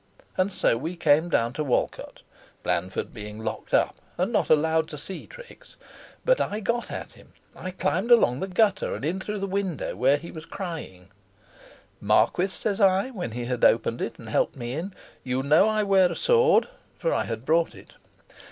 [0.35, 2.23] And so we came down to Walcote.
[2.63, 5.77] Blandford being locked up, and not allowed to see Trix.
[6.25, 7.33] But I got at him.
[7.55, 11.09] I climbed along the gutter, and in through the window, where he was crying.
[11.99, 14.91] "'Marquis,' says I, when he had opened it and helped me in,
[15.23, 17.97] 'you know I wear a sword,' for I had brought it.